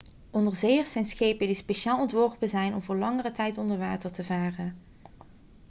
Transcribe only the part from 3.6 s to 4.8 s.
water te varen